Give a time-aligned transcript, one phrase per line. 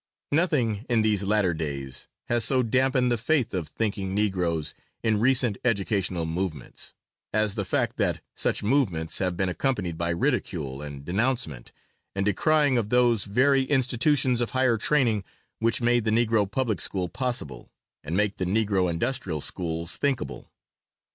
[0.31, 5.59] Nothing, in these latter days, has so dampened the faith of thinking Negroes in recent
[5.63, 6.95] educational movements,
[7.31, 11.71] as the fact that such movements have been accompanied by ridicule and denouncement
[12.15, 15.23] and decrying of those very institutions of higher training
[15.59, 17.69] which made the Negro public school possible,
[18.03, 20.49] and make Negro industrial schools thinkable.